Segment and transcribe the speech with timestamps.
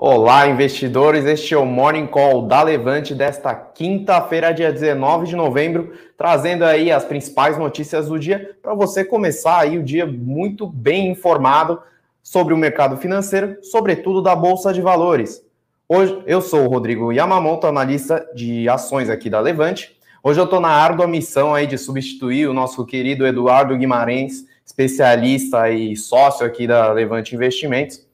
[0.00, 1.24] Olá, investidores.
[1.24, 6.92] Este é o Morning Call da Levante desta quinta-feira, dia 19 de novembro, trazendo aí
[6.92, 11.82] as principais notícias do dia para você começar aí o dia muito bem informado
[12.22, 15.44] sobre o mercado financeiro, sobretudo da bolsa de valores.
[15.88, 19.96] Hoje eu sou o Rodrigo Yamamoto, analista de ações aqui da Levante.
[20.22, 25.68] Hoje eu estou na árdua missão aí de substituir o nosso querido Eduardo Guimarães, especialista
[25.70, 28.06] e sócio aqui da Levante Investimentos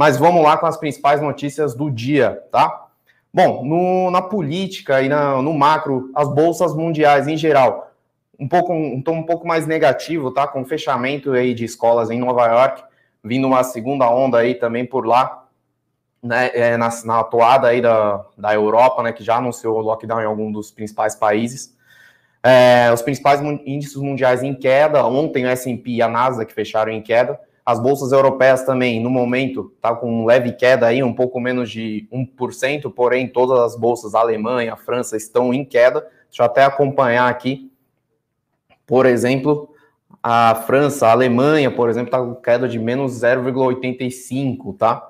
[0.00, 2.86] mas vamos lá com as principais notícias do dia, tá?
[3.30, 7.92] Bom, no, na política e na, no macro, as bolsas mundiais em geral,
[8.38, 10.48] um pouco um tom um pouco mais negativo, tá?
[10.48, 12.82] Com fechamento aí de escolas em Nova York,
[13.22, 15.46] vindo uma segunda onda aí também por lá,
[16.22, 16.50] né?
[16.54, 19.12] É, na, na atuada aí da, da Europa, né?
[19.12, 21.76] Que já anunciou lockdown em algum dos principais países.
[22.42, 25.04] É, os principais índices mundiais em queda.
[25.04, 27.38] Ontem o S&P e a Nasdaq fecharam em queda.
[27.64, 32.08] As bolsas europeias também, no momento, está com leve queda aí, um pouco menos de
[32.12, 36.00] 1%, porém todas as bolsas, a Alemanha, a França, estão em queda.
[36.28, 37.70] Deixa eu até acompanhar aqui.
[38.86, 39.70] Por exemplo,
[40.22, 45.08] a França, a Alemanha, por exemplo, está com queda de menos 0,85, tá?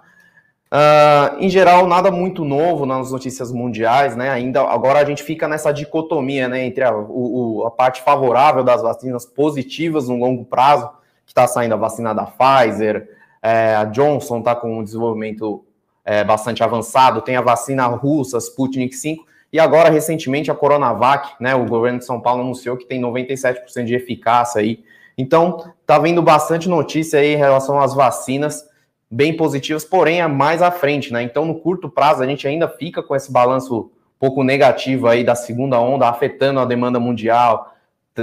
[0.72, 4.30] Uh, em geral, nada muito novo nas notícias mundiais, né?
[4.30, 8.80] Ainda agora a gente fica nessa dicotomia, né, entre a, o, a parte favorável das
[8.80, 10.88] vacinas positivas no longo prazo
[11.30, 13.08] que está saindo a vacina da Pfizer,
[13.40, 15.64] é, a Johnson está com um desenvolvimento
[16.04, 21.54] é, bastante avançado, tem a vacina russa, Sputnik 5, e agora, recentemente, a Coronavac, né,
[21.54, 24.82] o governo de São Paulo anunciou que tem 97% de eficácia aí.
[25.16, 28.68] Então, tá vindo bastante notícia aí em relação às vacinas,
[29.08, 31.22] bem positivas, porém, é mais à frente, né?
[31.22, 35.36] Então, no curto prazo, a gente ainda fica com esse balanço pouco negativo aí da
[35.36, 37.72] segunda onda, afetando a demanda mundial,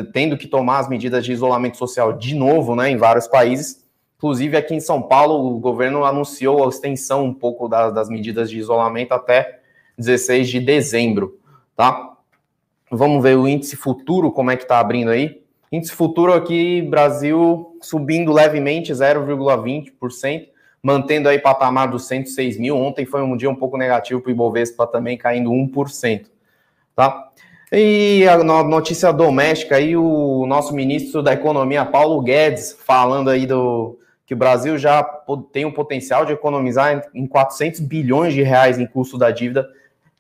[0.04, 3.86] tendo que tomar as medidas de isolamento social de novo, né, em vários países.
[4.18, 8.50] Inclusive aqui em São Paulo, o governo anunciou a extensão um pouco das, das medidas
[8.50, 9.60] de isolamento até
[9.98, 11.40] 16 de dezembro,
[11.76, 12.14] tá?
[12.90, 15.42] Vamos ver o índice futuro, como é que está abrindo aí.
[15.72, 20.48] Índice futuro aqui, Brasil subindo levemente, 0,20%,
[20.82, 22.78] mantendo aí patamar dos 106 mil.
[22.78, 26.28] Ontem foi um dia um pouco negativo para o Ibovespa também, caindo 1%,
[26.96, 27.30] tá?
[27.72, 34.00] E a notícia doméstica aí, o nosso ministro da Economia, Paulo Guedes, falando aí do
[34.26, 35.04] que o Brasil já
[35.52, 39.68] tem o potencial de economizar em 400 bilhões de reais em custo da dívida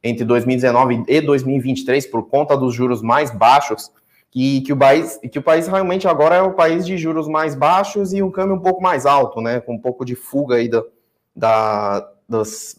[0.03, 3.91] entre 2019 e 2023 por conta dos juros mais baixos
[4.33, 7.55] e que o país que o país realmente agora é o país de juros mais
[7.55, 10.69] baixos e um câmbio um pouco mais alto, né, com um pouco de fuga aí
[10.69, 12.07] da,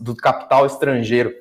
[0.00, 1.34] do capital estrangeiro.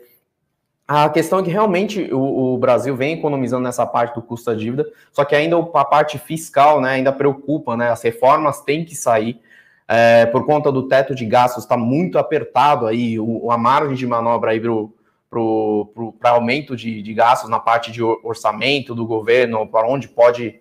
[0.88, 4.58] A questão é que realmente o, o, Brasil vem economizando nessa parte do custo da
[4.58, 7.90] dívida, só que ainda a parte fiscal né, ainda preocupa, né?
[7.90, 9.42] As reformas têm que sair.
[9.86, 14.08] É, por conta do teto de gastos está muito apertado aí, o, a margem de
[14.08, 20.08] manobra aí para aumento de, de, gastos na parte de orçamento do governo, para onde
[20.08, 20.60] pode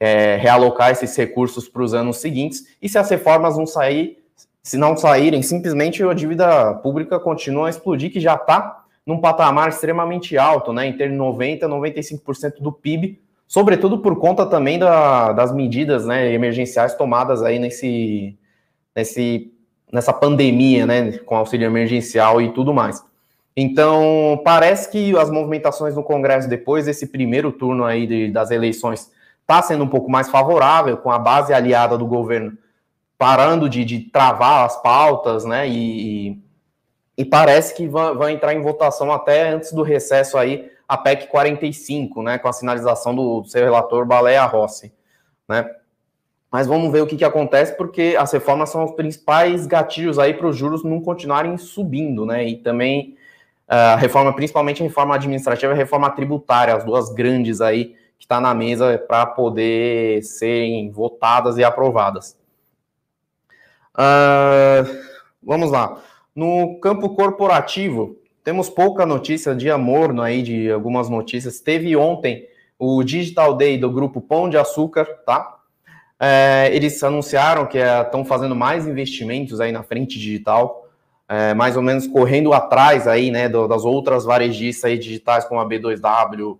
[0.00, 2.76] é, realocar esses recursos para os anos seguintes.
[2.82, 4.18] E se as reformas não sair,
[4.60, 9.68] se não saírem, simplesmente a dívida pública continua a explodir, que já está num patamar
[9.68, 16.06] extremamente alto, né, ter 90, 95% do PIB, sobretudo por conta também da, das medidas,
[16.06, 18.38] né, emergenciais tomadas aí nesse,
[18.94, 19.52] nesse,
[19.92, 23.04] nessa pandemia, né, com auxílio emergencial e tudo mais.
[23.56, 29.10] Então, parece que as movimentações no Congresso depois desse primeiro turno aí de, das eleições
[29.42, 32.56] está sendo um pouco mais favorável, com a base aliada do governo
[33.18, 36.41] parando de, de travar as pautas, né, e,
[37.22, 42.20] e parece que vai, entrar em votação até antes do recesso aí a PEC 45,
[42.20, 44.92] né, com a sinalização do, seu relator Baleia Rossi,
[45.48, 45.70] né.
[46.50, 50.34] Mas vamos ver o que, que acontece, porque as reformas são os principais gatilhos aí
[50.34, 53.16] para os juros não continuarem subindo, né, e também
[53.68, 58.24] a reforma, principalmente a reforma administrativa e a reforma tributária, as duas grandes aí que
[58.24, 62.36] está na mesa para poder serem votadas e aprovadas.
[63.94, 65.02] Uh,
[65.40, 66.02] vamos lá.
[66.34, 71.60] No campo corporativo, temos pouca notícia de amor aí, de algumas notícias.
[71.60, 72.46] Teve ontem
[72.78, 75.58] o Digital Day do grupo Pão de Açúcar, tá?
[76.18, 80.88] É, eles anunciaram que estão é, fazendo mais investimentos aí na frente digital,
[81.28, 85.60] é, mais ou menos correndo atrás aí, né, do, das outras varejistas aí digitais como
[85.60, 86.58] a B2W,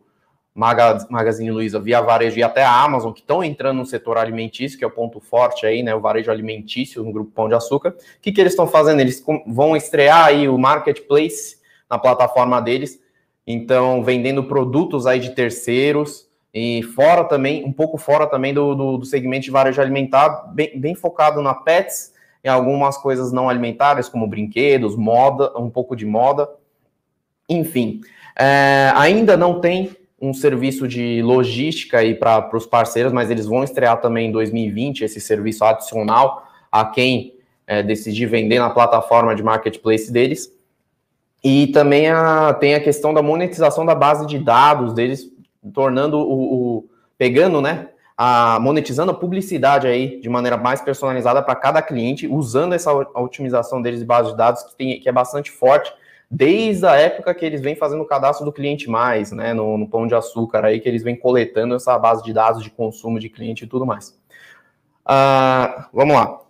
[0.55, 4.85] Magazine Luiza, Via Varejo e até a Amazon, que estão entrando no setor alimentício, que
[4.85, 5.95] é o ponto forte aí, né?
[5.95, 7.91] O varejo alimentício no Grupo Pão de Açúcar.
[7.91, 9.01] O que, que eles estão fazendo?
[9.01, 11.57] Eles vão estrear aí o marketplace
[11.89, 13.01] na plataforma deles,
[13.47, 18.99] então vendendo produtos aí de terceiros e fora também, um pouco fora também do, do,
[18.99, 22.13] do segmento de varejo alimentar, bem, bem focado na pets
[22.45, 26.49] em algumas coisas não alimentares, como brinquedos, moda, um pouco de moda.
[27.49, 28.01] Enfim,
[28.37, 33.65] é, ainda não tem um serviço de logística aí para os parceiros, mas eles vão
[33.65, 37.35] estrear também em 2020 esse serviço adicional a quem
[37.67, 40.49] é, decidir vender na plataforma de marketplace deles.
[41.43, 45.29] E também a, tem a questão da monetização da base de dados deles,
[45.75, 51.57] tornando o, o pegando, né, a, monetizando a publicidade aí de maneira mais personalizada para
[51.57, 55.51] cada cliente, usando essa otimização deles de base de dados que, tem, que é bastante
[55.51, 55.93] forte
[56.35, 59.87] desde a época que eles vêm fazendo o cadastro do cliente mais, né, no, no,
[59.87, 63.29] Pão de Açúcar aí, que eles vêm coletando essa base de dados de consumo de
[63.29, 64.19] cliente e tudo mais.
[65.05, 66.33] Uh, vamos lá.
[66.33, 66.41] O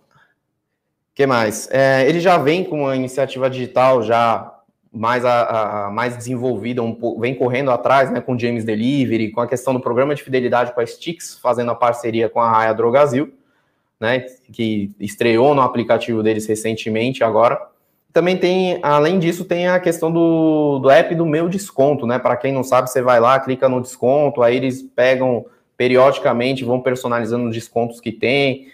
[1.13, 1.69] que mais?
[1.69, 4.57] É, ele já vem com uma iniciativa digital já
[4.89, 9.31] mais, a, a, mais desenvolvida, um pouco, vem correndo atrás, né, com o James Delivery,
[9.31, 12.49] com a questão do programa de fidelidade com a Stix, fazendo a parceria com a
[12.49, 13.33] Raia Drogazil,
[13.99, 14.21] né,
[14.53, 17.72] que estreou no aplicativo deles recentemente agora.
[18.13, 22.19] Também tem, além disso, tem a questão do, do app do meu desconto, né?
[22.19, 25.43] Para quem não sabe, você vai lá, clica no desconto, aí eles pegam
[25.75, 28.67] periodicamente, vão personalizando os descontos que tem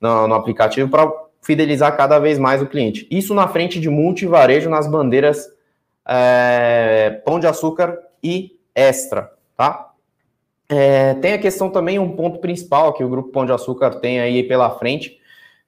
[0.00, 1.10] no, no aplicativo para
[1.42, 3.06] fidelizar cada vez mais o cliente.
[3.10, 5.44] Isso na frente de multivarejo nas bandeiras
[6.06, 9.90] é, Pão de Açúcar e Extra, tá?
[10.68, 14.20] É, tem a questão também, um ponto principal que o Grupo Pão de Açúcar tem
[14.20, 15.18] aí pela frente,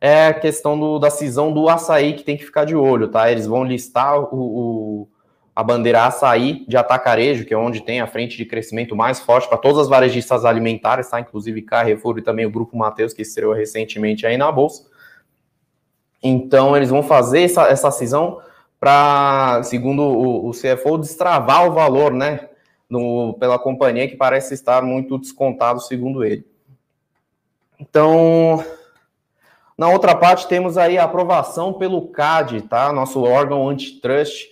[0.06, 3.28] é a questão do, da cisão do açaí que tem que ficar de olho, tá?
[3.28, 5.08] Eles vão listar o, o,
[5.54, 9.48] a bandeira açaí de atacarejo, que é onde tem a frente de crescimento mais forte
[9.48, 11.18] para todas as varejistas alimentares, tá?
[11.18, 14.86] Inclusive Carrefour e também o Grupo Mateus, que estreou recentemente aí na Bolsa.
[16.22, 18.40] Então, eles vão fazer essa, essa cisão
[18.78, 22.48] para, segundo o, o CFO, destravar o valor, né?
[22.88, 26.46] No, pela companhia que parece estar muito descontado, segundo ele.
[27.80, 28.64] Então,
[29.76, 32.92] na outra parte, temos aí a aprovação pelo CAD, tá?
[32.92, 34.48] Nosso órgão antitrust,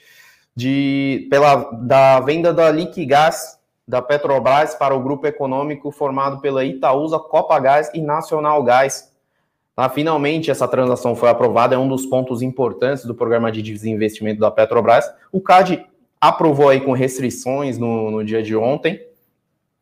[0.54, 7.18] de, pela, da venda da Liquigás da Petrobras para o grupo econômico formado pela Itaúsa,
[7.18, 9.12] Copagás e Nacional Gás.
[9.76, 9.88] Tá?
[9.88, 14.50] Finalmente, essa transação foi aprovada, é um dos pontos importantes do programa de desinvestimento da
[14.50, 15.10] Petrobras.
[15.32, 15.84] O CAD
[16.20, 19.04] aprovou aí com restrições no, no dia de ontem.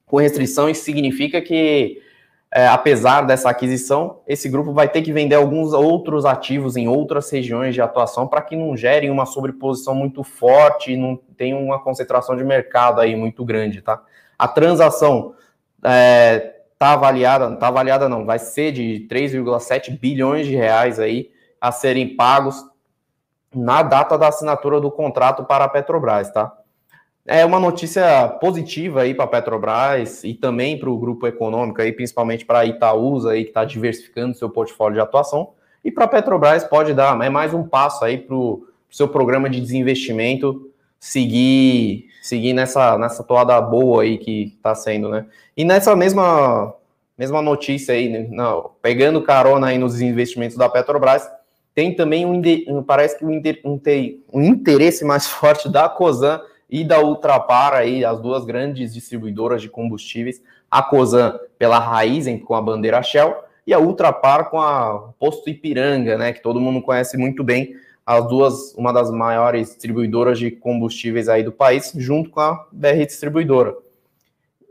[0.07, 2.03] Com restrições significa que
[2.55, 7.31] é, apesar dessa aquisição, esse grupo vai ter que vender alguns outros ativos em outras
[7.31, 11.83] regiões de atuação para que não gerem uma sobreposição muito forte e não tenha uma
[11.83, 14.03] concentração de mercado aí muito grande, tá?
[14.39, 15.35] A transação
[15.83, 21.73] é, tá avaliada, tá avaliada não, vai ser de 3,7 bilhões de reais aí a
[21.73, 22.63] serem pagos
[23.55, 26.53] na data da assinatura do contrato para a Petrobras, tá?
[27.27, 31.93] É uma notícia positiva aí para a Petrobras e também para o grupo econômico, aí,
[31.93, 35.51] principalmente para a Itaúsa, aí, que está diversificando seu portfólio de atuação.
[35.85, 39.49] E para a Petrobras pode dar é mais um passo aí para o seu programa
[39.49, 45.27] de desinvestimento seguir, seguir nessa, nessa toada boa aí que está sendo, né?
[45.57, 46.75] E nessa mesma,
[47.19, 51.29] mesma notícia aí, né, não, pegando carona aí nos investimentos da Petrobras,
[51.75, 53.41] tem também um, parece que um,
[54.33, 56.41] um, interesse mais forte da COSAN
[56.73, 62.55] e da Ultrapar, aí, as duas grandes distribuidoras de combustíveis, a Cosan pela Raizen, com
[62.55, 63.37] a bandeira Shell,
[63.67, 67.77] e a Ultrapar com a Posto Ipiranga, né, que todo mundo conhece muito bem,
[68.07, 73.05] as duas, uma das maiores distribuidoras de combustíveis aí do país, junto com a BR
[73.07, 73.77] Distribuidora.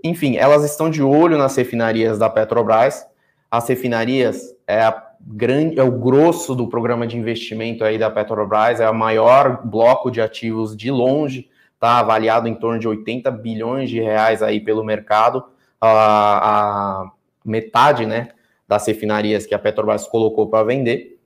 [0.04, 3.06] Enfim, elas estão de olho nas refinarias da Petrobras.
[3.50, 8.80] As refinarias é, a grande, é o grosso do programa de investimento aí da Petrobras,
[8.80, 11.51] é o maior bloco de ativos de longe
[11.82, 15.44] está avaliado em torno de 80 bilhões de reais aí pelo mercado,
[15.82, 17.12] a, a
[17.44, 18.30] metade, né,
[18.68, 21.20] das refinarias que a Petrobras colocou para vender.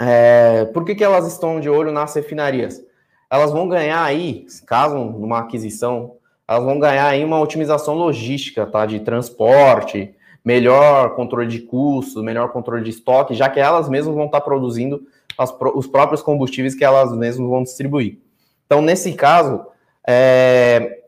[0.00, 2.82] É, por que, que elas estão de olho nas refinarias?
[3.30, 6.16] Elas vão ganhar aí, caso numa aquisição,
[6.48, 12.50] elas vão ganhar aí uma otimização logística, tá, de transporte, melhor controle de custos, melhor
[12.50, 15.02] controle de estoque, já que elas mesmas vão estar tá produzindo
[15.36, 18.18] as, os próprios combustíveis que elas mesmas vão distribuir.
[18.66, 19.66] Então, nesse caso,
[20.06, 21.02] é,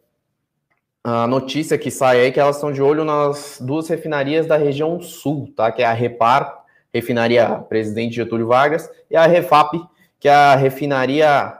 [1.02, 4.56] a notícia que sai aí é que elas estão de olho nas duas refinarias da
[4.56, 5.70] região sul, tá?
[5.70, 9.72] Que é a Repar, refinaria Presidente Getúlio Vargas, e a Refap,
[10.18, 11.58] que é a refinaria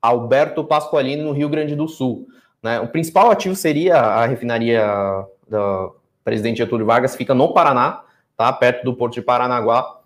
[0.00, 2.26] Alberto Pasqualini, no Rio Grande do Sul.
[2.62, 2.80] Né?
[2.80, 4.82] O principal ativo seria a refinaria
[5.48, 5.90] da
[6.24, 8.02] Presidente Getúlio Vargas, fica no Paraná,
[8.36, 8.52] tá?
[8.52, 9.97] Perto do Porto de Paranaguá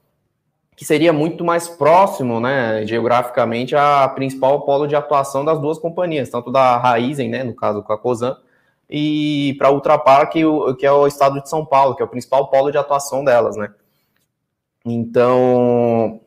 [0.76, 6.30] que seria muito mais próximo, né, geograficamente, a principal polo de atuação das duas companhias,
[6.30, 8.36] tanto da Raizen, né, no caso com a Cosan,
[8.90, 10.42] e para a Ultrapar, que,
[10.78, 13.56] que é o estado de São Paulo, que é o principal polo de atuação delas,
[13.56, 13.70] né.
[14.84, 16.20] Então,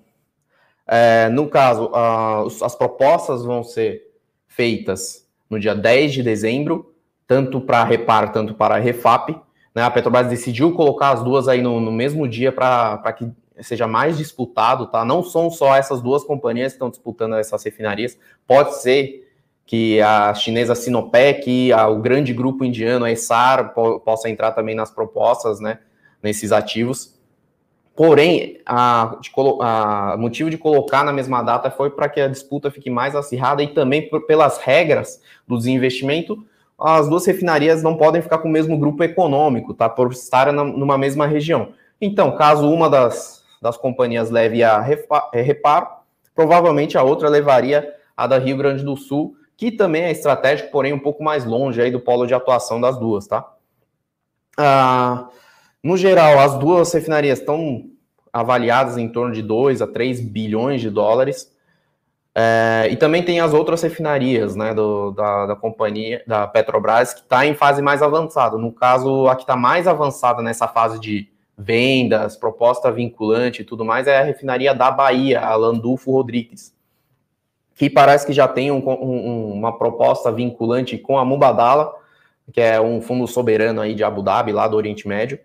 [0.88, 4.04] É, no caso, uh, as propostas vão ser
[4.48, 6.94] feitas no dia 10 de dezembro,
[7.28, 9.36] tanto para a Repar, tanto para a Refap.
[9.74, 9.82] Né?
[9.84, 13.26] A Petrobras decidiu colocar as duas aí no, no mesmo dia para que
[13.62, 15.06] seja mais disputado, tá?
[15.06, 19.26] Não são só essas duas companhias que estão disputando essas refinarias, pode ser
[19.66, 25.60] que a chinesa Sinopec o grande grupo indiano, Essar, po, possa entrar também nas propostas,
[25.60, 25.80] né,
[26.22, 27.16] nesses ativos.
[27.96, 29.32] Porém, a, de,
[29.62, 33.64] a motivo de colocar na mesma data foi para que a disputa fique mais acirrada
[33.64, 36.46] e também por, pelas regras do desinvestimento,
[36.78, 39.88] as duas refinarias não podem ficar com o mesmo grupo econômico, tá?
[39.88, 41.70] Por estar na, numa mesma região.
[42.02, 45.88] Então, caso uma das, das companhias leve a reparo,
[46.36, 50.94] provavelmente a outra levaria a da Rio Grande do Sul, que também é estratégico, porém
[50.94, 53.44] um pouco mais longe aí do polo de atuação das duas, tá?
[54.56, 55.30] Ah,
[55.84, 57.90] no geral, as duas refinarias estão
[58.32, 61.52] avaliadas em torno de 2 a 3 bilhões de dólares.
[62.36, 67.22] É, e também tem as outras refinarias né, do, da, da companhia, da Petrobras, que
[67.22, 68.58] está em fase mais avançada.
[68.58, 73.86] No caso, a que está mais avançada nessa fase de vendas, proposta vinculante e tudo
[73.86, 76.76] mais é a refinaria da Bahia, a Landulfo Rodrigues
[77.76, 81.94] que parece que já tem um, um, uma proposta vinculante com a Mubadala,
[82.54, 85.40] que é um fundo soberano aí de Abu Dhabi, lá do Oriente Médio,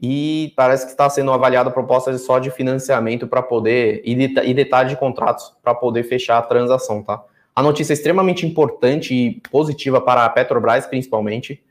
[0.00, 4.90] e parece que está sendo avaliada proposta só de financiamento para poder, e, de, detalhe
[4.90, 7.22] de contratos para poder fechar a transação, tá?
[7.56, 11.62] A notícia é extremamente importante e positiva para a Petrobras, principalmente,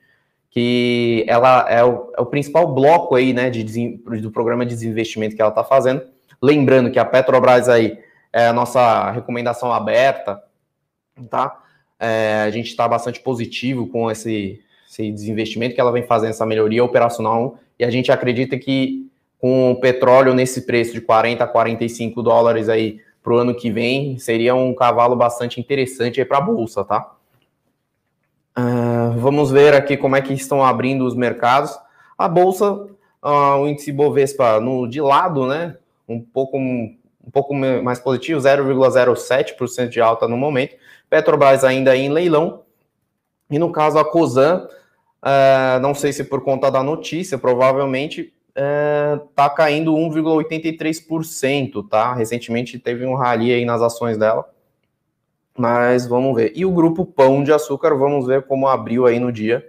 [0.54, 5.36] que ela é o, é o principal bloco aí, né, de, do programa de desinvestimento
[5.36, 6.04] que ela está fazendo.
[6.40, 7.98] Lembrando que a Petrobras aí
[8.32, 10.44] é a nossa recomendação aberta,
[11.28, 11.60] tá?
[12.00, 16.46] É, a gente está bastante positivo com esse, esse desinvestimento que ela vem fazendo, essa
[16.46, 21.48] melhoria operacional, e a gente acredita que com o petróleo nesse preço de 40 a
[21.48, 26.42] 45 dólares aí para o ano que vem, seria um cavalo bastante interessante para a
[26.42, 27.12] Bolsa, tá?
[28.56, 31.78] Uh, vamos ver aqui como é que estão abrindo os mercados.
[32.18, 35.76] A Bolsa, uh, o índice Bovespa no, de lado, né?
[36.08, 36.58] Um pouco
[37.26, 40.76] um pouco mais positivo, 0,07% de alta no momento.
[41.10, 42.64] Petrobras ainda em leilão.
[43.50, 44.68] E no caso a Cosan,
[45.24, 52.14] uh, não sei se por conta da notícia, provavelmente está uh, caindo 1,83%, tá?
[52.14, 54.53] Recentemente teve um rally aí nas ações dela.
[55.58, 56.52] Mas vamos ver.
[56.56, 59.68] E o grupo Pão de Açúcar, vamos ver como abriu aí no dia,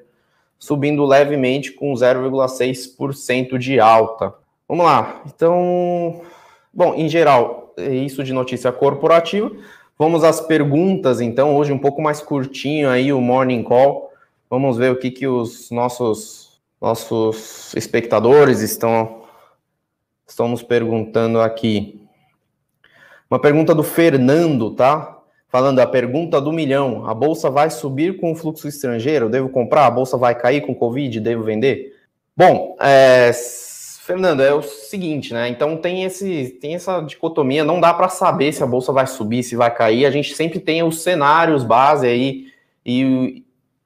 [0.59, 4.35] subindo levemente com 0,6% de alta.
[4.67, 5.23] Vamos lá.
[5.27, 6.23] Então,
[6.77, 9.49] Bom, em geral, é isso de notícia corporativa.
[9.97, 14.11] Vamos às perguntas, então, hoje um pouco mais curtinho aí o Morning Call.
[14.51, 19.23] Vamos ver o que, que os nossos, nossos espectadores estão,
[20.27, 22.05] estão nos perguntando aqui.
[23.31, 25.17] Uma pergunta do Fernando, tá?
[25.55, 29.29] Falando a pergunta do milhão: a bolsa vai subir com o fluxo estrangeiro?
[29.29, 29.87] Devo comprar?
[29.87, 31.21] A bolsa vai cair com Covid?
[31.21, 31.95] Devo vender?
[32.37, 33.31] Bom, é,
[34.01, 35.49] Fernando, é o seguinte, né?
[35.49, 39.45] Então tem esse tem essa dicotomia, não dá para saber se a bolsa vai subir,
[39.45, 40.07] se vai cair.
[40.07, 42.49] A gente sempre tem os cenários base aí
[42.85, 43.45] e,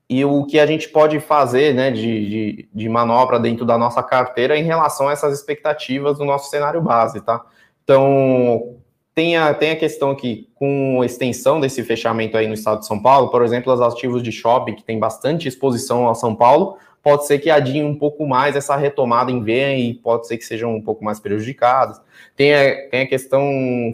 [0.08, 4.02] e o que a gente pode fazer, né, de, de, de manobra dentro da nossa
[4.02, 7.44] carteira em relação a essas expectativas do nosso cenário base, tá?
[7.84, 8.78] Então
[9.18, 13.02] tem a, tem a questão que com extensão desse fechamento aí no estado de São
[13.02, 17.26] Paulo, por exemplo, os ativos de shopping que tem bastante exposição a São Paulo pode
[17.26, 20.72] ser que adiem um pouco mais essa retomada em V e pode ser que sejam
[20.72, 22.00] um pouco mais prejudicadas.
[22.36, 23.42] Tem a, tem a questão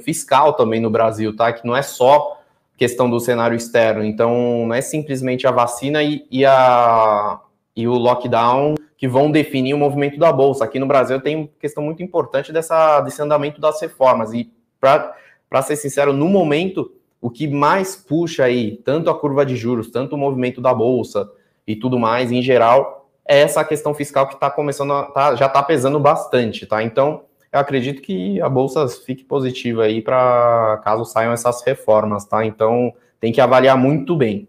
[0.05, 1.51] fiscal também no Brasil, tá?
[1.55, 2.43] Que não é só
[2.77, 4.05] questão do cenário externo.
[4.05, 7.41] Então, não é simplesmente a vacina e, e, a,
[7.75, 10.65] e o lockdown que vão definir o movimento da Bolsa.
[10.65, 14.35] Aqui no Brasil tem questão muito importante dessa, desse andamento das reformas.
[14.35, 14.53] E,
[15.49, 19.91] para ser sincero, no momento, o que mais puxa aí, tanto a curva de juros,
[19.91, 21.29] tanto o movimento da Bolsa,
[21.67, 25.47] e tudo mais, em geral, é essa questão fiscal que está começando a, tá, já
[25.47, 26.83] está pesando bastante, tá?
[26.83, 32.45] Então, eu acredito que a bolsa fique positiva aí para caso saiam essas reformas, tá?
[32.45, 34.49] Então, tem que avaliar muito bem.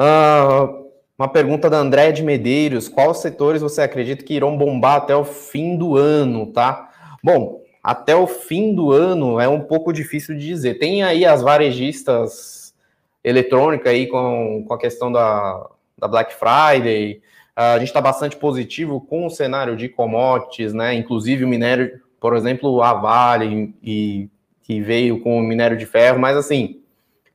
[0.00, 5.14] Uh, uma pergunta da André de Medeiros: quais setores você acredita que irão bombar até
[5.14, 6.88] o fim do ano, tá?
[7.22, 10.78] Bom, até o fim do ano é um pouco difícil de dizer.
[10.78, 12.74] Tem aí as varejistas
[13.22, 15.66] eletrônica aí com, com a questão da,
[15.98, 17.22] da Black Friday.
[17.56, 20.94] A gente está bastante positivo com o cenário de commodities, né?
[20.94, 24.28] Inclusive o minério, por exemplo, a Vale, e,
[24.62, 26.80] que veio com o minério de ferro, mas assim,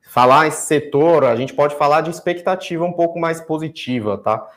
[0.08, 4.48] falar esse setor, a gente pode falar de expectativa um pouco mais positiva, tá?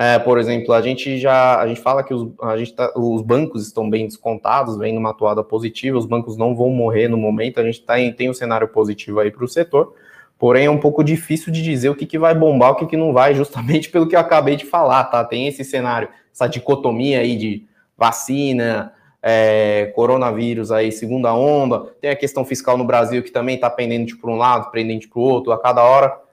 [0.00, 3.20] É, por exemplo, a gente já a gente fala que os, a gente tá, os
[3.20, 7.58] bancos estão bem descontados, vem numa atuada positiva, os bancos não vão morrer no momento,
[7.58, 9.92] a gente tá em, tem um cenário positivo aí para o setor,
[10.38, 12.96] porém é um pouco difícil de dizer o que, que vai bombar, o que, que
[12.96, 15.24] não vai, justamente pelo que eu acabei de falar, tá?
[15.24, 22.16] Tem esse cenário, essa dicotomia aí de vacina, é, coronavírus aí, segunda onda, tem a
[22.16, 25.50] questão fiscal no Brasil que também está pendente para um lado, pendente para o outro,
[25.50, 26.27] a cada hora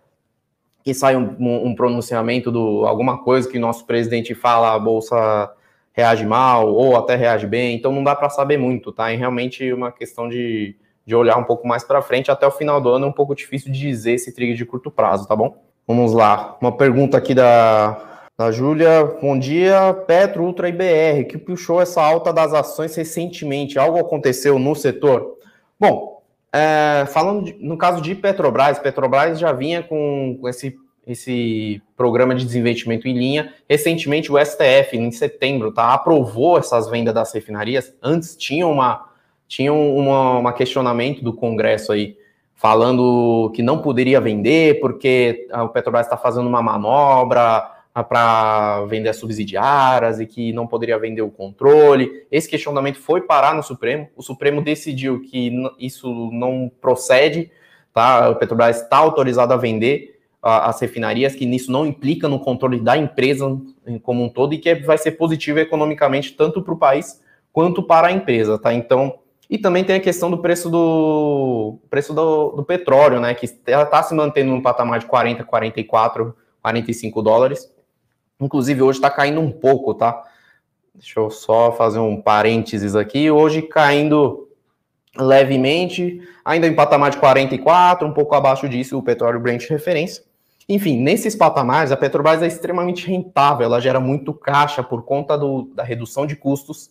[0.85, 5.51] que sai um, um, pronunciamento do alguma coisa que nosso presidente fala, a bolsa
[5.91, 9.11] reage mal ou até reage bem, então não dá para saber muito, tá?
[9.11, 12.79] É realmente uma questão de, de olhar um pouco mais para frente, até o final
[12.79, 15.57] do ano é um pouco difícil de dizer esse trigger de curto prazo, tá bom?
[15.87, 19.05] Vamos lá, uma pergunta aqui da, da Júlia.
[19.19, 24.59] Bom dia, Petro, Ultra e BR, que puxou essa alta das ações recentemente, algo aconteceu
[24.59, 25.35] no setor?
[25.79, 26.14] Bom,
[26.55, 30.73] é, falando de, no caso de Petrobras, Petrobras já vinha com, com esse,
[31.05, 33.53] esse programa de desinvestimento em linha.
[33.69, 37.93] Recentemente, o STF, em setembro, tá, aprovou essas vendas das refinarias.
[38.01, 39.13] Antes tinha uma
[39.47, 42.17] tinha uma, uma questionamento do Congresso aí
[42.55, 49.15] falando que não poderia vender porque o Petrobras está fazendo uma manobra para vender as
[49.15, 52.25] subsidiárias e que não poderia vender o controle.
[52.29, 54.09] Esse questionamento foi parar no Supremo.
[54.15, 57.49] O Supremo decidiu que isso não procede,
[57.93, 58.29] tá?
[58.29, 62.95] O Petrobras está autorizado a vender as refinarias, que nisso não implica no controle da
[62.95, 63.59] empresa
[64.03, 67.19] como um todo e que vai ser positivo economicamente tanto para o país
[67.51, 68.71] quanto para a empresa, tá?
[68.73, 73.33] Então, e também tem a questão do preço do preço do, do petróleo, né?
[73.33, 77.74] Que está se mantendo no patamar de 40, 44, 45 dólares
[78.39, 80.23] Inclusive, hoje está caindo um pouco, tá?
[80.93, 83.29] Deixa eu só fazer um parênteses aqui.
[83.29, 84.49] Hoje caindo
[85.17, 90.23] levemente, ainda em patamar de 44, um pouco abaixo disso o petróleo Brent referência.
[90.67, 95.69] Enfim, nesses patamares, a Petrobras é extremamente rentável, ela gera muito caixa por conta do,
[95.75, 96.89] da redução de custos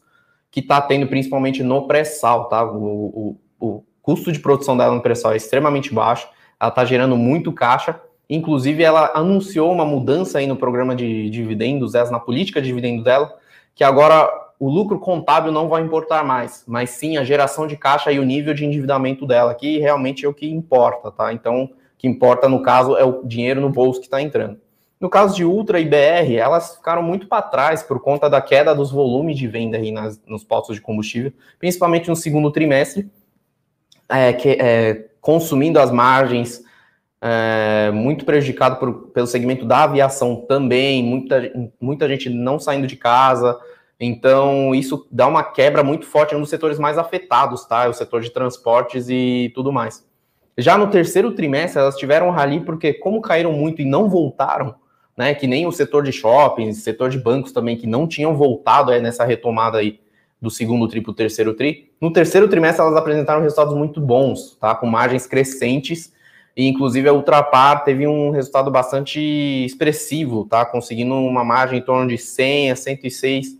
[0.50, 2.64] que está tendo principalmente no pré-sal, tá?
[2.64, 6.28] O, o, o custo de produção dela no pré-sal é extremamente baixo,
[6.60, 11.92] ela está gerando muito caixa Inclusive, ela anunciou uma mudança aí no programa de dividendos,
[11.92, 13.34] na política de dividendos dela,
[13.74, 18.10] que agora o lucro contábil não vai importar mais, mas sim a geração de caixa
[18.12, 21.32] e o nível de endividamento dela, que realmente é o que importa, tá?
[21.32, 24.58] Então, o que importa no caso é o dinheiro no bolso que está entrando.
[24.98, 28.74] No caso de Ultra e BR, elas ficaram muito para trás por conta da queda
[28.74, 33.10] dos volumes de venda aí nas, nos postos de combustível, principalmente no segundo trimestre,
[34.08, 36.63] é, que, é, consumindo as margens
[37.26, 42.96] é, muito prejudicado por, pelo segmento da aviação também, muita, muita gente não saindo de
[42.96, 43.58] casa.
[43.98, 47.88] Então, isso dá uma quebra muito forte nos setores mais afetados, tá?
[47.88, 50.06] O setor de transportes e tudo mais.
[50.58, 54.74] Já no terceiro trimestre, elas tiveram um rally porque, como caíram muito e não voltaram,
[55.16, 55.34] né?
[55.34, 59.00] Que nem o setor de shoppings, setor de bancos também, que não tinham voltado é,
[59.00, 59.98] nessa retomada aí
[60.42, 61.90] do segundo tri para o terceiro tri.
[61.98, 64.74] No terceiro trimestre, elas apresentaram resultados muito bons, tá?
[64.74, 66.12] Com margens crescentes
[66.56, 69.20] e inclusive a Ultrapar teve um resultado bastante
[69.64, 70.64] expressivo, tá?
[70.64, 73.58] Conseguindo uma margem em torno de 100 a 106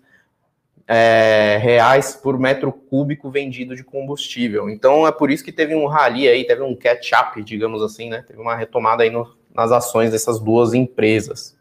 [0.87, 4.71] é, reais por metro cúbico vendido de combustível.
[4.71, 8.23] Então é por isso que teve um rally aí, teve um catch-up, digamos assim, né?
[8.23, 11.57] Teve uma retomada aí no, nas ações dessas duas empresas.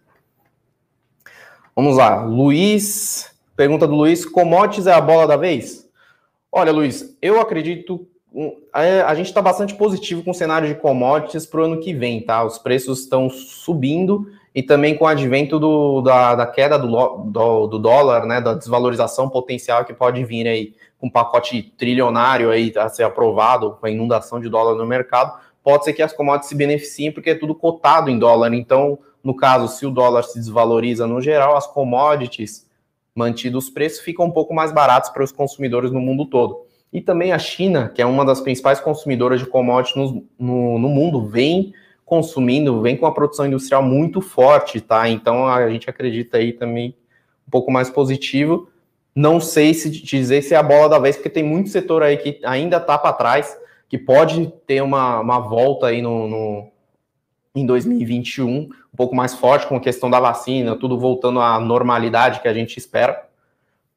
[1.76, 5.90] Vamos lá, Luiz, pergunta do Luiz, commodities é a bola da vez?
[6.52, 8.08] Olha, Luiz, eu acredito
[8.72, 12.22] a gente está bastante positivo com o cenário de commodities para o ano que vem,
[12.22, 12.44] tá?
[12.44, 17.68] Os preços estão subindo e também com o advento do, da, da, queda do, do,
[17.68, 18.42] do, dólar, né?
[18.42, 23.78] Da desvalorização potencial que pode vir aí com um pacote trilionário aí a ser aprovado,
[23.80, 27.32] com a inundação de dólar no mercado, pode ser que as commodities se beneficiem porque
[27.32, 28.54] é tudo cotado em dólar.
[28.54, 32.68] Então, no caso, se o dólar se desvaloriza no geral, as commodities
[33.16, 36.66] mantidos os preços ficam um pouco mais baratos para os consumidores no mundo todo.
[36.94, 40.88] E também a China, que é uma das principais consumidoras de commodities no, no, no
[40.88, 41.74] mundo, vem
[42.06, 45.10] consumindo, vem com uma produção industrial muito forte, tá?
[45.10, 46.96] Então a gente acredita aí também
[47.48, 48.70] um pouco mais positivo.
[49.16, 52.16] Não sei se dizer se é a bola da vez, porque tem muito setor aí
[52.18, 53.58] que ainda tá para trás,
[53.90, 56.72] que pode ter uma, uma volta aí no, no,
[57.56, 62.40] em 2021, um pouco mais forte com a questão da vacina, tudo voltando à normalidade
[62.40, 63.33] que a gente espera.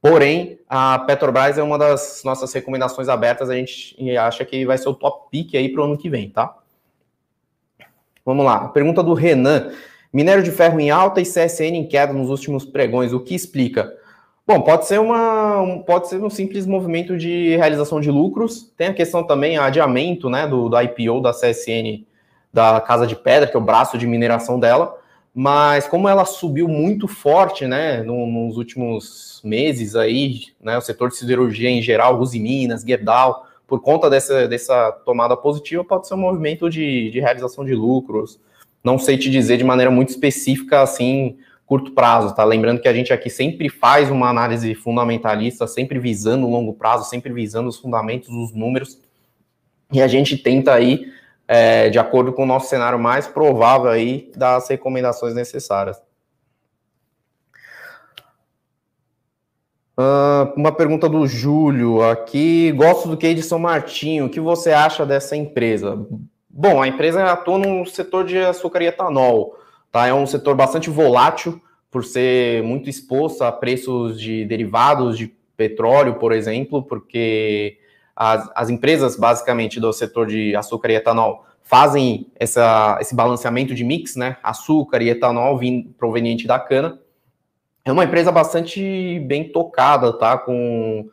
[0.08, 3.50] Porém, a Petrobras é uma das nossas recomendações abertas.
[3.50, 6.30] A gente acha que vai ser o top pick aí para o ano que vem,
[6.30, 6.56] tá?
[8.24, 8.68] Vamos lá.
[8.68, 9.72] Pergunta do Renan.
[10.12, 13.12] Minério de ferro em alta e CSN em queda nos últimos pregões.
[13.12, 13.92] O que explica?
[14.46, 18.72] Bom, pode ser uma, um, pode ser um simples movimento de realização de lucros.
[18.76, 22.06] Tem a questão também adiamento, né, do, do IPO da CSN
[22.52, 24.96] da Casa de Pedra, que é o braço de mineração dela
[25.38, 31.16] mas como ela subiu muito forte, né, nos últimos meses aí, né, o setor de
[31.16, 36.70] siderurgia em geral, Minas, Gerdau, por conta dessa, dessa tomada positiva, pode ser um movimento
[36.70, 38.40] de, de realização de lucros.
[38.82, 42.42] Não sei te dizer de maneira muito específica, assim, curto prazo, tá?
[42.42, 47.10] Lembrando que a gente aqui sempre faz uma análise fundamentalista, sempre visando o longo prazo,
[47.10, 48.98] sempre visando os fundamentos, os números,
[49.92, 51.12] e a gente tenta aí,
[51.48, 56.00] é, de acordo com o nosso cenário mais provável aí, dar as recomendações necessárias.
[59.98, 62.70] Uh, uma pergunta do Júlio aqui.
[62.72, 64.26] Gosto do que de São Martinho.
[64.26, 66.06] O que você acha dessa empresa?
[66.50, 69.56] Bom, a empresa atua no setor de açúcar e etanol.
[69.90, 70.06] Tá?
[70.06, 76.16] É um setor bastante volátil, por ser muito exposto a preços de derivados de petróleo,
[76.16, 77.78] por exemplo, porque
[78.16, 83.84] as, as empresas, basicamente, do setor de açúcar e etanol fazem essa, esse balanceamento de
[83.84, 84.36] mix, né?
[84.42, 86.98] Açúcar e etanol vindo, proveniente da cana
[87.86, 90.36] é uma empresa bastante bem tocada, tá?
[90.36, 91.08] Com,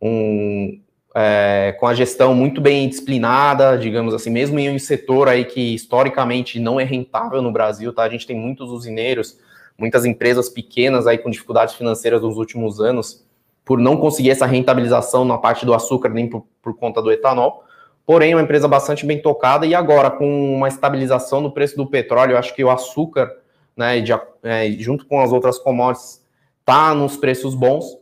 [0.00, 0.80] um,
[1.12, 5.74] é, com a gestão muito bem disciplinada, digamos assim, mesmo em um setor aí que
[5.74, 8.04] historicamente não é rentável no Brasil, tá?
[8.04, 9.36] A gente tem muitos usineiros,
[9.76, 13.25] muitas empresas pequenas aí com dificuldades financeiras nos últimos anos,
[13.66, 17.64] por não conseguir essa rentabilização na parte do açúcar nem por, por conta do etanol.
[18.06, 21.86] Porém, é uma empresa bastante bem tocada e agora com uma estabilização no preço do
[21.86, 23.30] petróleo, eu acho que o açúcar
[23.76, 26.24] né, de, é, junto com as outras commodities,
[26.60, 27.98] está nos preços bons.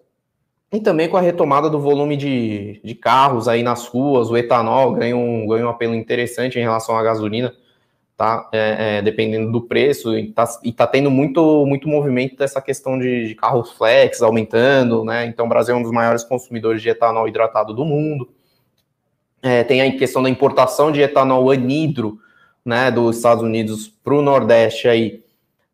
[0.72, 4.92] E também com a retomada do volume de, de carros aí nas ruas, o etanol
[4.94, 7.54] ganha um, ganha um apelo interessante em relação à gasolina,
[8.16, 8.48] tá?
[8.52, 10.46] É, é, dependendo do preço, e está
[10.76, 15.26] tá tendo muito, muito movimento dessa questão de, de carros flex aumentando, né?
[15.26, 18.32] Então o Brasil é um dos maiores consumidores de etanol hidratado do mundo.
[19.42, 22.18] É, tem a questão da importação de etanol anidro,
[22.64, 25.22] né, dos Estados Unidos para o Nordeste aí,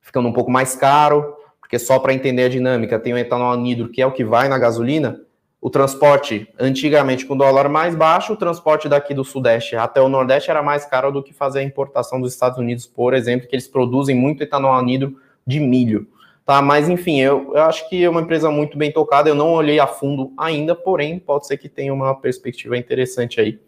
[0.00, 3.88] ficando um pouco mais caro, porque só para entender a dinâmica, tem o etanol anidro,
[3.88, 5.20] que é o que vai na gasolina,
[5.61, 10.51] o transporte, antigamente com dólar mais baixo, o transporte daqui do Sudeste até o Nordeste
[10.51, 13.68] era mais caro do que fazer a importação dos Estados Unidos, por exemplo, que eles
[13.68, 16.09] produzem muito etanol anidro de milho.
[16.46, 19.29] Tá, mas enfim, eu, eu acho que é uma empresa muito bem tocada.
[19.29, 23.61] Eu não olhei a fundo ainda, porém, pode ser que tenha uma perspectiva interessante aí.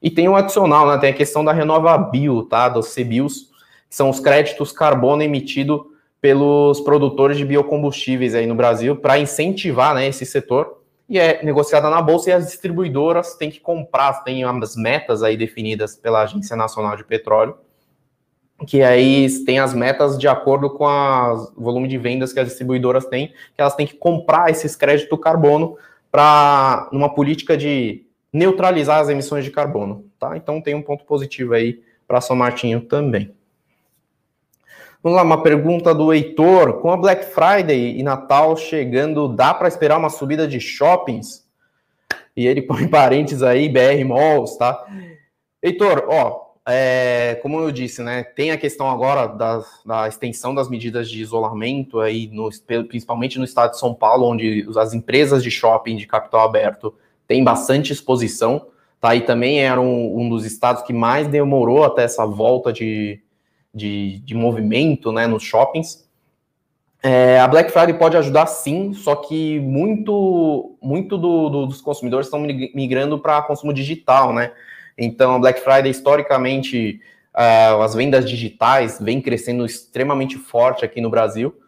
[0.00, 0.96] E tem um adicional, né?
[0.96, 2.68] Tem a questão da Renovabil, tá?
[2.68, 3.50] Dos CBIOS,
[3.88, 5.82] que são os créditos carbono emitidos
[6.18, 10.79] pelos produtores de biocombustíveis aí no Brasil para incentivar né, esse setor
[11.10, 15.36] e é negociada na bolsa e as distribuidoras têm que comprar, têm as metas aí
[15.36, 17.58] definidas pela Agência Nacional de Petróleo,
[18.64, 23.06] que aí tem as metas de acordo com o volume de vendas que as distribuidoras
[23.06, 25.76] têm, que elas têm que comprar esses créditos carbono
[26.12, 30.36] para uma política de neutralizar as emissões de carbono, tá?
[30.36, 33.34] Então tem um ponto positivo aí para São Martinho também.
[35.02, 36.74] Vamos lá, uma pergunta do Heitor.
[36.74, 41.48] Com a Black Friday e Natal chegando, dá para esperar uma subida de shoppings?
[42.36, 44.84] E ele põe parênteses aí, BR Malls, tá?
[45.62, 50.68] Heitor, ó, é, como eu disse, né, tem a questão agora da, da extensão das
[50.68, 52.50] medidas de isolamento aí, no,
[52.86, 56.94] principalmente no estado de São Paulo, onde as empresas de shopping de capital aberto
[57.26, 58.66] têm bastante exposição,
[59.00, 59.16] tá?
[59.16, 63.20] E também era um, um dos estados que mais demorou até essa volta de,
[63.74, 66.08] de, de movimento né, nos shoppings.
[67.02, 72.26] É, a Black Friday pode ajudar sim, só que muito, muito do, do, dos consumidores
[72.26, 74.52] estão migrando para consumo digital, né?
[74.98, 77.00] Então, a Black Friday, historicamente,
[77.34, 81.58] uh, as vendas digitais vêm crescendo extremamente forte aqui no Brasil,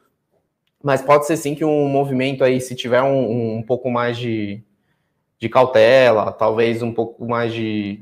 [0.83, 4.63] mas pode ser sim que um movimento aí, se tiver um, um pouco mais de,
[5.39, 8.01] de cautela, talvez um pouco mais de.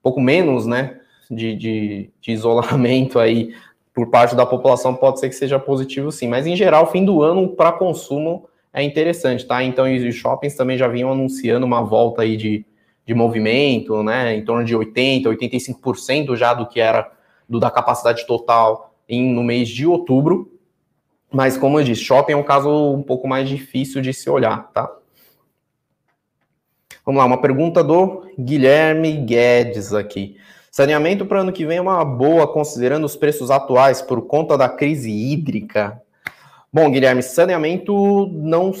[0.00, 0.97] um pouco menos, né?
[1.30, 3.54] De, de, de isolamento aí
[3.94, 7.22] por parte da população pode ser que seja positivo sim, mas em geral, fim do
[7.22, 9.62] ano para consumo é interessante, tá?
[9.62, 12.64] Então, os shoppings também já vinham anunciando uma volta aí de,
[13.04, 14.36] de movimento, né?
[14.36, 17.10] Em torno de 80%, 85% já do que era
[17.48, 20.52] do, da capacidade total em, no mês de outubro.
[21.30, 24.70] Mas, como eu disse, shopping é um caso um pouco mais difícil de se olhar,
[24.72, 24.90] tá?
[27.04, 30.36] Vamos lá, uma pergunta do Guilherme Guedes aqui.
[30.70, 34.68] Saneamento para ano que vem é uma boa, considerando os preços atuais por conta da
[34.68, 36.00] crise hídrica.
[36.72, 38.72] Bom, Guilherme, saneamento não,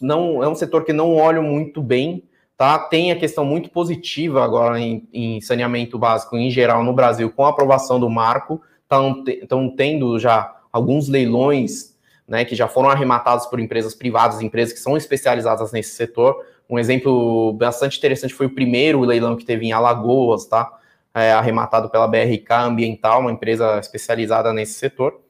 [0.00, 2.24] não é um setor que não olho muito bem,
[2.56, 2.78] tá?
[2.78, 7.44] Tem a questão muito positiva agora em, em saneamento básico em geral no Brasil, com
[7.44, 11.96] a aprovação do marco, estão tendo já alguns leilões
[12.28, 16.36] né, que já foram arrematados por empresas privadas, empresas que são especializadas nesse setor.
[16.68, 20.70] Um exemplo bastante interessante foi o primeiro leilão que teve em Alagoas, tá?
[21.14, 25.20] É, arrematado pela BRK Ambiental, uma empresa especializada nesse setor.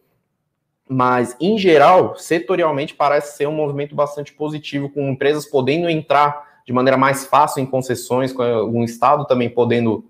[0.89, 6.73] Mas, em geral, setorialmente, parece ser um movimento bastante positivo, com empresas podendo entrar de
[6.73, 10.05] maneira mais fácil em concessões, com o Estado também podendo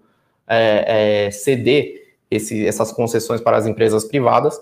[0.47, 4.61] é, é, ceder esse, essas concessões para as empresas privadas.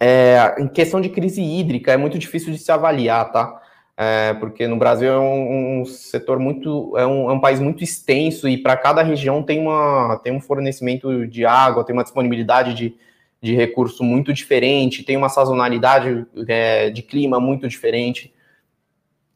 [0.00, 3.62] É, em questão de crise hídrica, é muito difícil de se avaliar, tá?
[3.96, 7.84] É, porque no Brasil é um, um setor muito, é um, é um, país muito
[7.84, 12.74] extenso e para cada região tem, uma, tem um fornecimento de água, tem uma disponibilidade
[12.74, 12.96] de,
[13.40, 18.34] de recurso muito diferente, tem uma sazonalidade é, de clima muito diferente.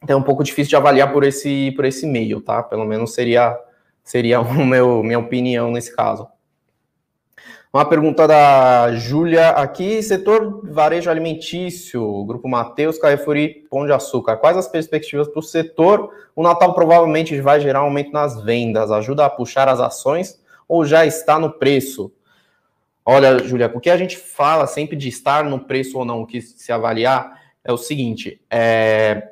[0.03, 2.61] Então é um pouco difícil de avaliar por esse, por esse meio, tá?
[2.61, 3.57] Pelo menos seria,
[4.03, 6.27] seria o meu, minha opinião nesse caso.
[7.71, 14.37] Uma pergunta da Júlia aqui, setor varejo alimentício, Grupo Mateus, Carrefour e Pão de Açúcar.
[14.37, 16.09] Quais as perspectivas para o setor?
[16.35, 20.83] O Natal provavelmente vai gerar um aumento nas vendas, ajuda a puxar as ações ou
[20.83, 22.11] já está no preço?
[23.05, 26.41] Olha, Júlia, o que a gente fala sempre de estar no preço ou não, que
[26.41, 29.29] se avaliar, é o seguinte, é,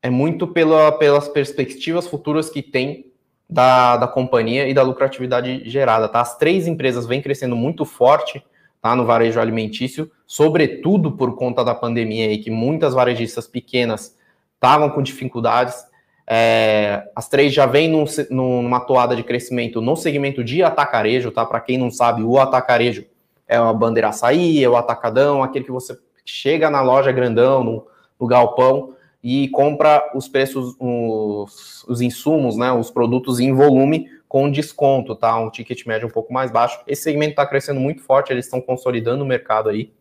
[0.00, 3.12] é muito pela, pelas perspectivas futuras que tem
[3.48, 6.20] da, da companhia e da lucratividade gerada, tá?
[6.20, 8.44] As três empresas vêm crescendo muito forte,
[8.82, 8.94] tá?
[8.96, 14.16] No varejo alimentício, sobretudo por conta da pandemia e que muitas varejistas pequenas
[14.54, 15.84] estavam com dificuldades.
[16.28, 21.46] É, as três já vêm num, numa toada de crescimento no segmento de atacarejo, tá?
[21.46, 23.04] Para quem não sabe, o atacarejo
[23.46, 27.86] é a bandeira açaí, é o atacadão, aquele que você chega na loja grandão, no,
[28.18, 28.95] no galpão,
[29.28, 35.36] e compra os preços, os, os insumos, né, os produtos em volume com desconto, tá?
[35.36, 36.80] Um ticket médio um pouco mais baixo.
[36.86, 39.92] Esse segmento está crescendo muito forte, eles estão consolidando o mercado aí.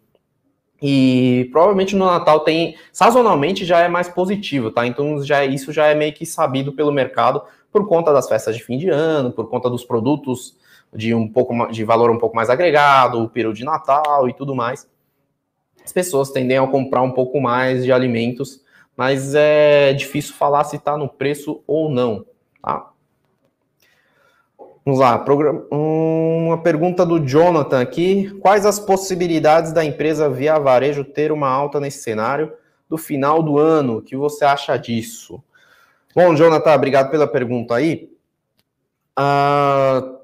[0.80, 4.86] E provavelmente no Natal tem, sazonalmente já é mais positivo, tá?
[4.86, 8.64] Então já isso já é meio que sabido pelo mercado por conta das festas de
[8.64, 10.56] fim de ano, por conta dos produtos
[10.94, 14.54] de um pouco de valor um pouco mais agregado, o período de Natal e tudo
[14.54, 14.88] mais.
[15.84, 18.64] As pessoas tendem a comprar um pouco mais de alimentos
[18.96, 22.26] mas é difícil falar se está no preço ou não.
[22.62, 22.92] Tá?
[24.86, 25.26] Vamos lá,
[25.72, 28.30] uma pergunta do Jonathan aqui.
[28.40, 32.54] Quais as possibilidades da empresa Via Varejo ter uma alta nesse cenário
[32.88, 33.98] do final do ano?
[33.98, 35.44] O que você acha disso?
[36.16, 38.12] Bom, Jonathan, obrigado pela pergunta aí.
[39.18, 40.20] Uh,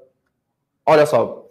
[0.86, 1.41] olha só,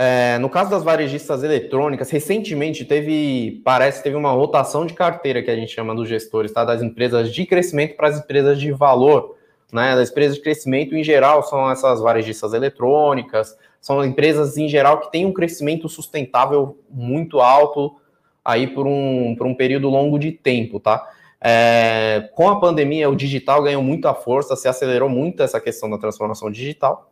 [0.00, 5.50] é, no caso das varejistas eletrônicas, recentemente teve, parece, teve uma rotação de carteira que
[5.50, 6.64] a gente chama dos gestores, tá?
[6.64, 9.34] Das empresas de crescimento para as empresas de valor,
[9.72, 9.96] né?
[9.96, 15.10] Das empresas de crescimento em geral são essas varejistas eletrônicas, são empresas em geral que
[15.10, 17.96] têm um crescimento sustentável muito alto
[18.44, 21.04] aí por um, por um período longo de tempo, tá?
[21.40, 25.98] É, com a pandemia, o digital ganhou muita força, se acelerou muito essa questão da
[25.98, 27.10] transformação digital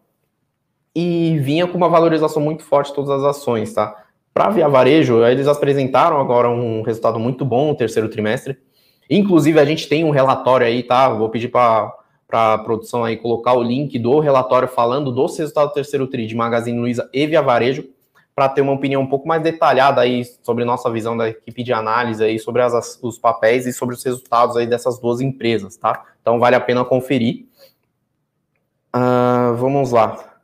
[0.99, 4.03] e vinha com uma valorização muito forte de todas as ações, tá?
[4.33, 8.57] Para Via Varejo, eles apresentaram agora um resultado muito bom no terceiro trimestre.
[9.11, 11.11] Inclusive, a gente tem um relatório aí, tá?
[11.11, 11.93] Vou pedir para
[12.33, 16.35] a produção aí colocar o link do relatório falando dos resultados do terceiro tri de
[16.35, 17.85] Magazine Luiza e Via Varejo,
[18.35, 21.75] para ter uma opinião um pouco mais detalhada aí sobre nossa visão da equipe de
[21.75, 26.07] análise aí, sobre as, os papéis e sobre os resultados aí dessas duas empresas, tá?
[26.23, 27.45] Então vale a pena conferir.
[28.95, 30.36] Uh, vamos lá.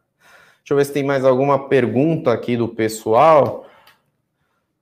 [0.63, 3.67] Deixa eu ver se tem mais alguma pergunta aqui do pessoal.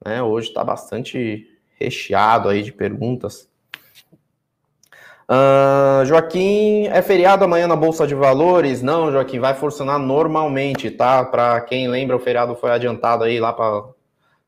[0.05, 1.47] Né, hoje está bastante
[1.79, 3.49] recheado aí de perguntas.
[5.31, 8.83] Uh, Joaquim, é feriado amanhã na Bolsa de Valores?
[8.83, 11.25] Não, Joaquim, vai funcionar normalmente, tá?
[11.25, 13.85] Para quem lembra, o feriado foi adiantado aí lá para,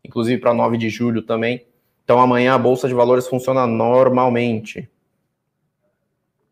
[0.04, 1.64] inclusive para 9 de julho também.
[2.04, 4.90] Então amanhã a Bolsa de Valores funciona normalmente.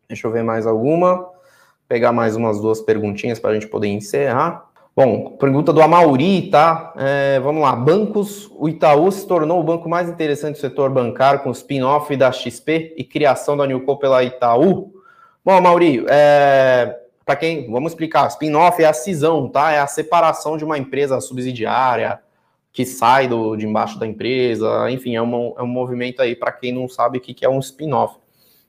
[0.07, 1.29] Deixa eu ver mais alguma.
[1.87, 4.70] Pegar mais umas duas perguntinhas para a gente poder encerrar.
[4.93, 6.93] Bom, pergunta do Amauri, tá?
[6.97, 7.73] É, vamos lá.
[7.73, 12.13] Bancos, o Itaú se tornou o banco mais interessante do setor bancário com o spin-off
[12.17, 14.93] da XP e criação da Newco pela Itaú.
[15.45, 19.71] Bom, Amauri, é, para quem, vamos explicar, spin-off é a cisão, tá?
[19.71, 22.19] É a separação de uma empresa subsidiária
[22.73, 26.51] que sai do, de embaixo da empresa, enfim, é, uma, é um movimento aí para
[26.51, 28.17] quem não sabe o que, que é um spin-off.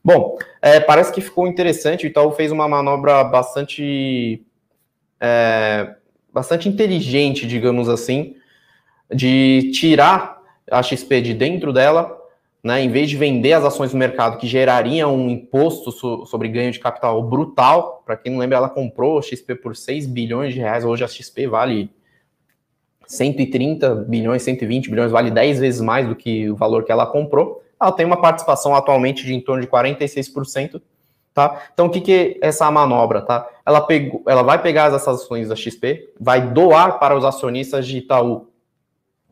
[0.04, 4.40] Bom, é, parece que ficou interessante, o Itaú fez uma manobra bastante...
[5.20, 5.96] É,
[6.32, 8.36] bastante inteligente, digamos assim,
[9.12, 10.40] de tirar
[10.70, 12.18] a XP de dentro dela,
[12.62, 16.48] né, em vez de vender as ações no mercado que gerariam um imposto so, sobre
[16.48, 20.54] ganho de capital brutal, para quem não lembra, ela comprou a XP por 6 bilhões
[20.54, 21.90] de reais, hoje a XP vale
[23.06, 27.62] 130 bilhões, 120 bilhões, vale 10 vezes mais do que o valor que ela comprou.
[27.80, 30.80] Ela tem uma participação atualmente de em torno de 46%,
[31.34, 31.62] Tá?
[31.72, 33.22] Então, o que, que é essa manobra?
[33.22, 33.48] Tá?
[33.64, 37.98] Ela, pegou, ela vai pegar as ações da XP, vai doar para os acionistas de
[37.98, 38.48] Itaú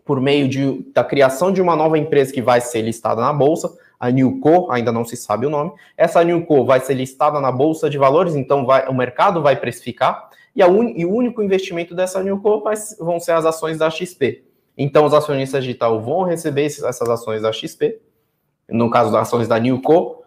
[0.03, 3.71] por meio de, da criação de uma nova empresa que vai ser listada na bolsa,
[3.99, 5.73] a Newco, ainda não se sabe o nome.
[5.97, 10.31] Essa Newco vai ser listada na bolsa de valores, então vai, o mercado vai precificar,
[10.57, 14.43] e, un, e o único investimento dessa Newco vai, vão ser as ações da XP.
[14.77, 18.01] Então, os acionistas de Itaú vão receber essas ações da XP,
[18.69, 20.20] no caso das ações da Newco,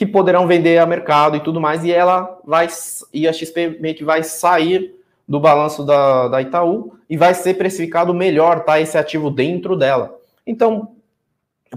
[0.00, 2.66] que poderão vender a mercado e tudo mais, e ela vai,
[3.12, 4.94] e a XP meio que vai sair
[5.28, 8.80] do balanço da, da Itaú e vai ser precificado melhor, tá?
[8.80, 10.18] Esse ativo dentro dela.
[10.46, 10.92] Então,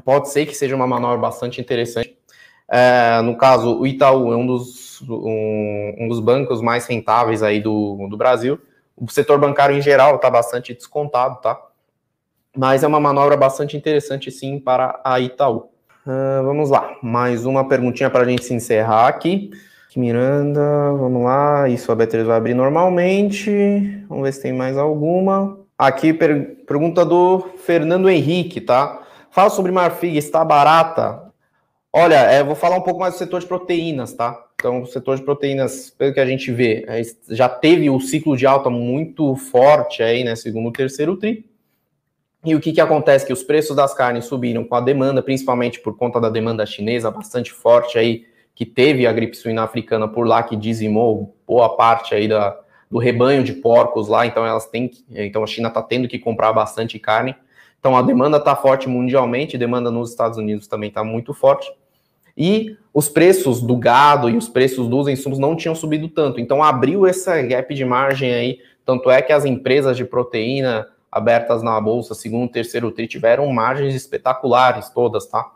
[0.05, 2.17] pode ser que seja uma manobra bastante interessante.
[2.71, 7.59] É, no caso, o Itaú é um dos, um, um, dos bancos mais rentáveis aí
[7.59, 8.57] do, do Brasil.
[8.95, 11.61] O setor bancário em geral está bastante descontado, tá?
[12.55, 15.72] Mas é uma manobra bastante interessante, sim, para a Itaú.
[16.05, 19.51] Uh, vamos lá, mais uma perguntinha para a gente se encerrar aqui.
[19.95, 20.59] Miranda,
[20.91, 21.69] vamos lá.
[21.69, 24.03] Isso a B3 vai abrir normalmente.
[24.09, 25.57] Vamos ver se tem mais alguma.
[25.77, 29.01] Aqui, per pergunta do Fernando Henrique, tá?
[29.31, 31.31] Fala sobre Marfig, está barata?
[31.93, 34.43] Olha, é, vou falar um pouco mais do setor de proteínas, tá?
[34.55, 38.35] Então, o setor de proteínas, pelo que a gente vê, é, já teve o ciclo
[38.35, 40.35] de alta muito forte aí, né?
[40.35, 41.45] Segundo o terceiro tri.
[42.45, 43.25] E o que, que acontece?
[43.25, 47.09] Que os preços das carnes subiram com a demanda, principalmente por conta da demanda chinesa
[47.09, 48.25] bastante forte aí
[48.55, 52.57] que teve a gripe suína africana por lá, que dizimou boa parte aí da,
[52.89, 56.19] do rebanho de porcos lá, então elas têm que, então a China está tendo que
[56.19, 57.35] comprar bastante carne.
[57.79, 61.71] Então a demanda está forte mundialmente, demanda nos Estados Unidos também está muito forte.
[62.37, 66.39] E os preços do gado e os preços dos insumos não tinham subido tanto.
[66.39, 68.59] Então abriu essa gap de margem aí.
[68.85, 73.93] Tanto é que as empresas de proteína abertas na bolsa, segundo terceiro tri, tiveram margens
[73.93, 75.51] espetaculares todas, tá?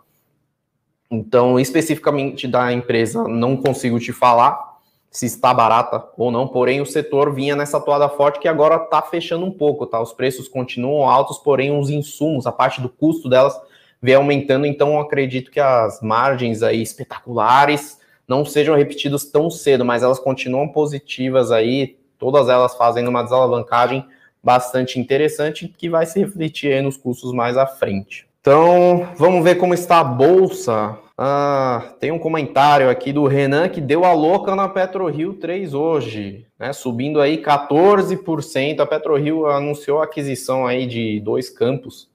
[1.09, 4.67] Então, especificamente da empresa, não consigo te falar
[5.09, 9.01] se está barata ou não, porém o setor vinha nessa toada forte que agora está
[9.01, 9.99] fechando um pouco, tá?
[9.99, 13.59] Os preços continuam altos, porém os insumos, a parte do custo delas
[13.99, 20.03] vem aumentando, então acredito que as margens aí espetaculares não sejam repetidas tão cedo, mas
[20.03, 24.05] elas continuam positivas aí, todas elas fazendo uma desalavancagem
[24.47, 28.25] bastante interessante que vai se refletir nos custos mais à frente.
[28.39, 30.97] Então, vamos ver como está a bolsa.
[31.17, 36.45] Ah, tem um comentário aqui do Renan que deu a louca na PetroRio 3 hoje,
[36.57, 36.71] né?
[36.71, 38.79] Subindo aí 14%.
[38.79, 42.09] A PetroRio anunciou a aquisição aí de dois campos,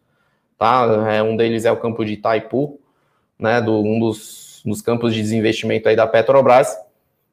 [0.56, 0.86] tá?
[1.12, 2.80] É, um deles é o campo de Itaipu,
[3.38, 3.60] né?
[3.60, 6.74] Do, um dos, dos campos de desinvestimento aí da Petrobras,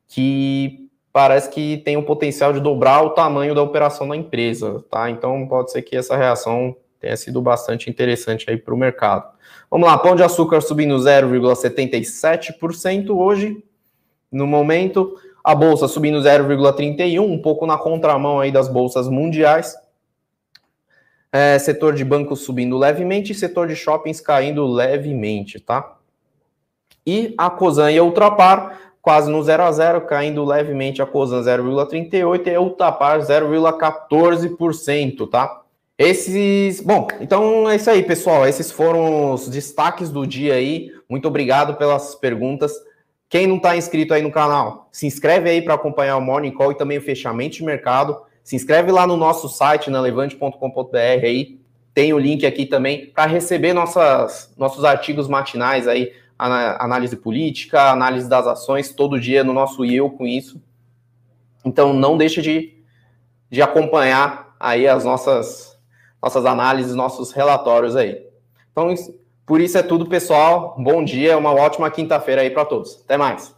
[0.10, 5.10] que parece que tem o potencial de dobrar o tamanho da operação da empresa, tá?
[5.10, 9.30] Então pode ser que essa reação tenha sido bastante interessante aí para o mercado.
[9.72, 13.64] Vamos lá, pão de açúcar subindo 0,77% hoje,
[14.32, 15.16] no momento.
[15.44, 19.76] A bolsa subindo 0,31%, um pouco na contramão aí das bolsas mundiais.
[21.32, 25.96] É, setor de bancos subindo levemente, setor de shoppings caindo levemente, tá?
[27.06, 31.42] E a Cosan e a Ultrapar quase no 0 a 0, caindo levemente a Cosan
[31.42, 35.62] 0,38 e a Ultrapar 0,14%, tá?
[35.98, 36.80] Esses.
[36.80, 38.48] Bom, então é isso aí, pessoal.
[38.48, 40.92] Esses foram os destaques do dia aí.
[41.10, 42.72] Muito obrigado pelas perguntas.
[43.28, 46.72] Quem não está inscrito aí no canal, se inscreve aí para acompanhar o Morning Call
[46.72, 48.18] e também o fechamento de mercado.
[48.44, 51.60] Se inscreve lá no nosso site, na levante.com.br aí.
[51.94, 58.30] Tem o link aqui também para receber nossas, nossos artigos matinais aí, análise política, análise
[58.30, 60.62] das ações, todo dia no nosso eu com isso.
[61.66, 62.82] Então não deixe de,
[63.52, 65.78] de acompanhar aí as nossas
[66.22, 68.26] nossas análises, nossos relatórios aí.
[68.72, 68.94] Então,
[69.46, 70.76] por isso é tudo, pessoal.
[70.78, 73.02] Bom dia, uma ótima quinta-feira aí para todos.
[73.04, 73.56] Até mais.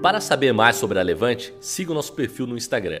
[0.00, 3.00] Para saber mais sobre a Levante, siga o nosso perfil no Instagram,